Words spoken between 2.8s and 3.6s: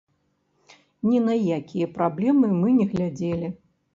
не глядзелі.